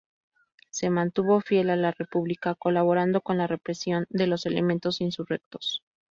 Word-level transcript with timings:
Se 0.71 0.89
mantuvo 0.89 1.41
fiel 1.41 1.69
a 1.69 1.75
la 1.75 1.91
República, 1.91 2.55
colaborando 2.55 3.21
en 3.23 3.37
la 3.37 3.45
represión 3.45 4.07
de 4.09 4.25
los 4.25 4.47
elementos 4.47 4.99
insurrectos. 4.99 5.83